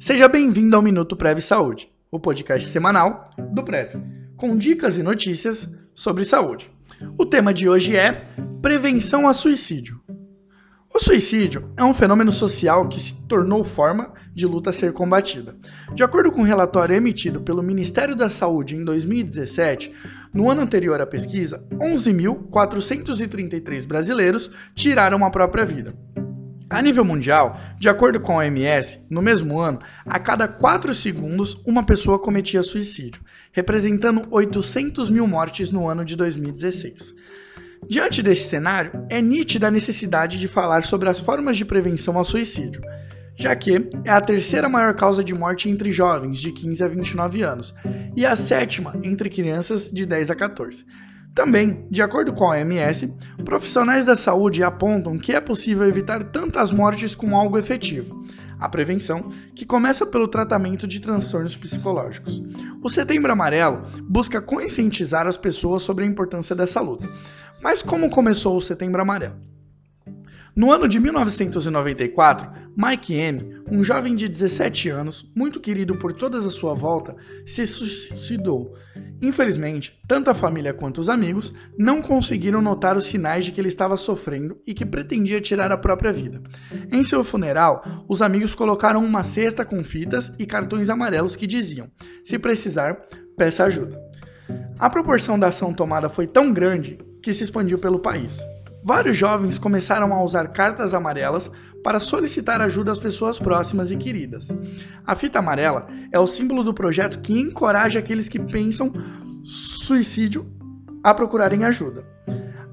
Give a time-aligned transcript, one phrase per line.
[0.00, 3.96] Seja bem-vindo ao Minuto Prev Saúde, o podcast semanal do Prev,
[4.36, 6.70] com dicas e notícias sobre saúde.
[7.18, 8.24] O tema de hoje é
[8.62, 10.00] prevenção a suicídio.
[10.94, 15.56] O suicídio é um fenômeno social que se tornou forma de luta a ser combatida.
[15.92, 19.92] De acordo com um relatório emitido pelo Ministério da Saúde em 2017,
[20.32, 25.92] no ano anterior à pesquisa, 11.433 brasileiros tiraram a própria vida.
[26.70, 31.58] A nível mundial, de acordo com a OMS, no mesmo ano, a cada 4 segundos
[31.66, 33.22] uma pessoa cometia suicídio,
[33.52, 37.14] representando 800 mil mortes no ano de 2016.
[37.88, 42.24] Diante desse cenário, é nítida a necessidade de falar sobre as formas de prevenção ao
[42.24, 42.82] suicídio,
[43.34, 47.42] já que é a terceira maior causa de morte entre jovens de 15 a 29
[47.42, 47.74] anos
[48.14, 50.84] e a sétima entre crianças de 10 a 14.
[51.38, 56.72] Também, de acordo com a OMS, profissionais da saúde apontam que é possível evitar tantas
[56.72, 58.26] mortes com algo efetivo,
[58.58, 62.42] a prevenção, que começa pelo tratamento de transtornos psicológicos.
[62.82, 67.08] O Setembro Amarelo busca conscientizar as pessoas sobre a importância dessa luta.
[67.62, 69.36] Mas como começou o Setembro Amarelo?
[70.56, 76.46] No ano de 1994, Mike M., um jovem de 17 anos, muito querido por todas
[76.46, 78.74] à sua volta, se suicidou.
[79.22, 83.68] Infelizmente, tanto a família quanto os amigos não conseguiram notar os sinais de que ele
[83.68, 86.40] estava sofrendo e que pretendia tirar a própria vida.
[86.90, 91.90] Em seu funeral, os amigos colocaram uma cesta com fitas e cartões amarelos que diziam:
[92.22, 92.94] se precisar,
[93.36, 94.00] peça ajuda.
[94.78, 98.38] A proporção da ação tomada foi tão grande que se expandiu pelo país.
[98.88, 101.50] Vários jovens começaram a usar cartas amarelas
[101.84, 104.48] para solicitar ajuda às pessoas próximas e queridas.
[105.06, 108.90] A fita amarela é o símbolo do projeto que encoraja aqueles que pensam
[109.44, 110.50] suicídio
[111.04, 112.02] a procurarem ajuda.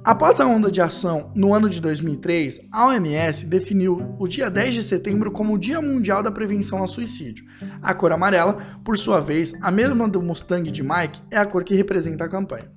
[0.06, 4.74] Após a onda de ação no ano de 2003, a OMS definiu o dia 10
[4.76, 7.44] de setembro como o Dia Mundial da Prevenção ao Suicídio.
[7.82, 11.66] A cor amarela, por sua vez, a mesma do Mustang de Mike, é a cor
[11.66, 12.72] que representa a campanha.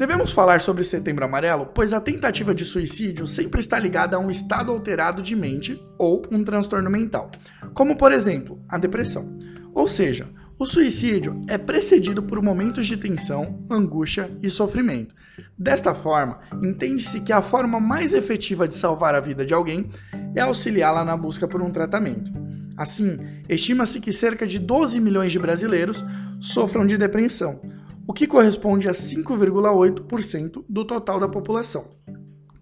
[0.00, 4.30] Devemos falar sobre Setembro Amarelo, pois a tentativa de suicídio sempre está ligada a um
[4.30, 7.30] estado alterado de mente ou um transtorno mental,
[7.74, 9.34] como por exemplo a depressão.
[9.74, 10.26] Ou seja,
[10.58, 15.14] o suicídio é precedido por momentos de tensão, angústia e sofrimento.
[15.58, 19.90] Desta forma, entende-se que a forma mais efetiva de salvar a vida de alguém
[20.34, 22.32] é auxiliá-la na busca por um tratamento.
[22.74, 26.02] Assim, estima-se que cerca de 12 milhões de brasileiros
[26.38, 27.60] sofram de depressão,
[28.06, 31.88] o que corresponde a 5,8% do total da população.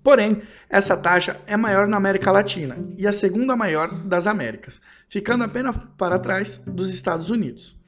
[0.03, 5.45] Porém, essa taxa é maior na América Latina e a segunda maior das Américas, ficando
[5.45, 7.79] apenas para trás dos Estados Unidos.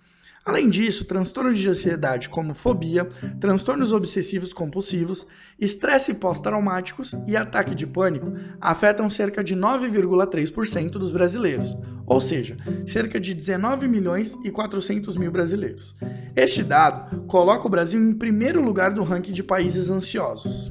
[0.45, 3.05] Além disso, transtornos de ansiedade como fobia,
[3.39, 5.27] transtornos obsessivos compulsivos,
[5.59, 12.57] estresse pós-traumáticos e ataque de pânico afetam cerca de 9,3% dos brasileiros, ou seja,
[12.87, 15.95] cerca de 19 milhões e 400 mil brasileiros.
[16.41, 20.71] Este dado coloca o Brasil em primeiro lugar do ranking de países ansiosos.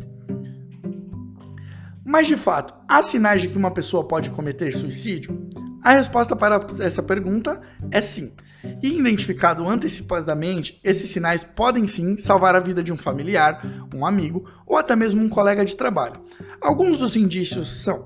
[2.03, 5.47] Mas de fato, há sinais de que uma pessoa pode cometer suicídio?
[5.83, 8.33] A resposta para essa pergunta é sim.
[8.81, 14.49] E identificado antecipadamente, esses sinais podem sim salvar a vida de um familiar, um amigo
[14.65, 16.19] ou até mesmo um colega de trabalho.
[16.59, 18.05] Alguns dos indícios são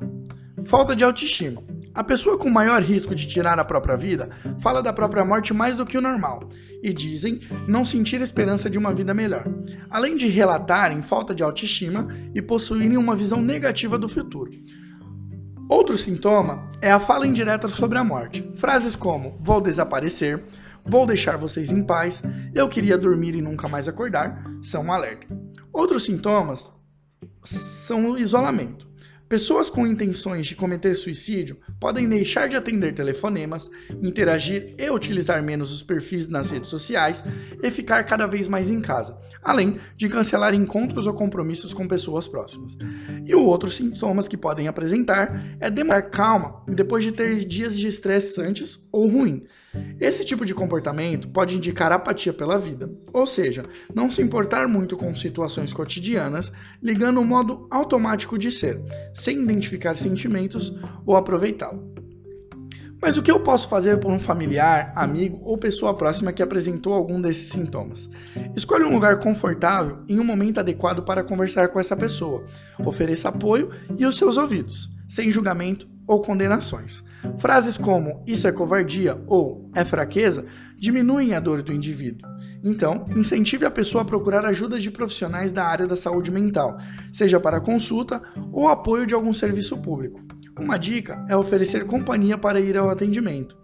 [0.65, 1.63] falta de autoestima.
[1.95, 5.77] A pessoa com maior risco de tirar a própria vida fala da própria morte mais
[5.77, 6.49] do que o normal
[6.81, 9.45] e dizem não sentir esperança de uma vida melhor,
[9.91, 14.51] além de relatarem falta de autoestima e possuírem uma visão negativa do futuro.
[15.69, 18.49] Outro sintoma é a fala indireta sobre a morte.
[18.55, 20.43] Frases como vou desaparecer,
[20.83, 22.23] vou deixar vocês em paz,
[22.55, 25.27] eu queria dormir e nunca mais acordar são um alerta.
[25.71, 26.71] Outros sintomas
[27.43, 28.92] são o isolamento.
[29.33, 33.67] Pessoas com intenções de cometer suicídio podem deixar de atender telefonemas,
[33.99, 37.23] interagir e utilizar menos os perfis nas redes sociais
[37.59, 42.27] e ficar cada vez mais em casa, além de cancelar encontros ou compromissos com pessoas
[42.27, 42.77] próximas.
[43.25, 47.87] E o outro sintomas que podem apresentar é demorar calma depois de ter dias de
[47.87, 49.47] estresse antes ou ruim,
[49.99, 53.63] esse tipo de comportamento pode indicar apatia pela vida, ou seja,
[53.93, 56.51] não se importar muito com situações cotidianas,
[56.81, 58.79] ligando o modo automático de ser,
[59.23, 60.75] sem identificar sentimentos
[61.05, 61.93] ou aproveitá-lo.
[63.01, 66.93] Mas o que eu posso fazer por um familiar, amigo ou pessoa próxima que apresentou
[66.93, 68.09] algum desses sintomas?
[68.55, 72.45] Escolha um lugar confortável e um momento adequado para conversar com essa pessoa.
[72.85, 77.03] Ofereça apoio e os seus ouvidos, sem julgamento ou condenações.
[77.37, 80.43] Frases como isso é covardia ou é fraqueza
[80.75, 82.27] diminuem a dor do indivíduo.
[82.63, 86.79] Então, incentive a pessoa a procurar ajuda de profissionais da área da saúde mental,
[87.11, 90.19] seja para consulta ou apoio de algum serviço público.
[90.59, 93.55] Uma dica é oferecer companhia para ir ao atendimento.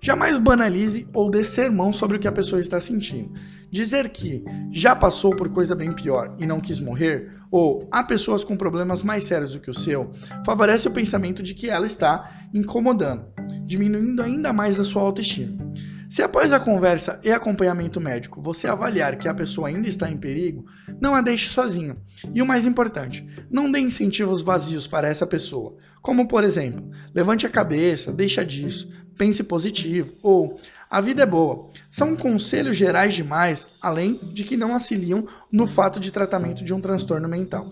[0.00, 3.32] Jamais banalize ou dê sermão sobre o que a pessoa está sentindo.
[3.70, 8.44] Dizer que já passou por coisa bem pior e não quis morrer, ou há pessoas
[8.44, 10.10] com problemas mais sérios do que o seu,
[10.44, 13.26] favorece o pensamento de que ela está incomodando,
[13.64, 15.56] diminuindo ainda mais a sua autoestima.
[16.08, 20.16] Se após a conversa e acompanhamento médico você avaliar que a pessoa ainda está em
[20.16, 20.64] perigo,
[20.98, 21.98] não a deixe sozinha.
[22.34, 27.46] E o mais importante, não dê incentivos vazios para essa pessoa, como por exemplo, levante
[27.46, 30.56] a cabeça, deixa disso, pense positivo ou
[30.90, 31.70] a vida é boa.
[31.90, 36.80] São conselhos gerais demais, além de que não auxiliam no fato de tratamento de um
[36.80, 37.70] transtorno mental.